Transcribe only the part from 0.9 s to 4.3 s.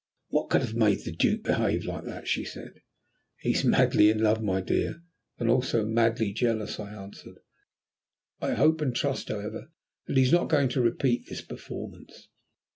the Duke behave like that?" she said. "He is madly in